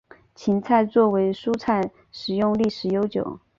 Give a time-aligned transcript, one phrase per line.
[0.33, 3.39] 芹菜作为蔬菜食用历史悠久。